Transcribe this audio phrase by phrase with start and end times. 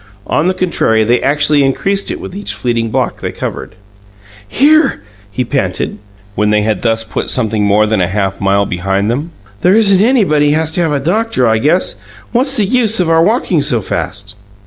[0.25, 3.75] On the contrary, they actually increased it with each fleeting block they covered.
[4.47, 5.99] "Here!" he panted,
[6.33, 9.29] when they had thus put something more than a half mile behind them.
[9.61, 11.97] "There isn't anybody has to have a doctor, I guess!
[12.31, 14.33] What's the use our walkin' so fast?"